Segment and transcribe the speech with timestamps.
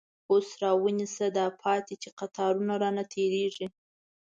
[0.31, 3.67] اوس راونیسه داپاتی، چی قطار رانه تير یږی